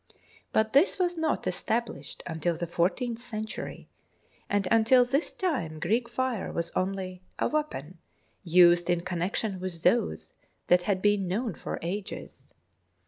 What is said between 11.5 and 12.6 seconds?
for ages.